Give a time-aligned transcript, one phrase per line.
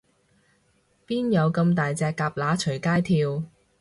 [1.05, 3.43] 邊有噉大隻蛤乸隨街跳